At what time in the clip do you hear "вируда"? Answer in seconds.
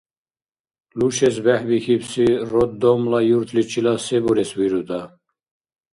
4.59-5.01